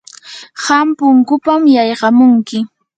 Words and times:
qam 0.63 0.87
punkupam 0.97 1.61
yaykamunki. 1.75 2.57